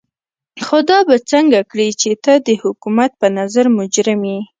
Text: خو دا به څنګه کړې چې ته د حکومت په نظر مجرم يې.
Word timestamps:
خو 0.65 0.77
دا 0.89 0.99
به 1.07 1.15
څنګه 1.31 1.59
کړې 1.71 1.89
چې 2.01 2.11
ته 2.23 2.33
د 2.47 2.49
حکومت 2.63 3.11
په 3.21 3.27
نظر 3.37 3.65
مجرم 3.77 4.21
يې. 4.31 4.39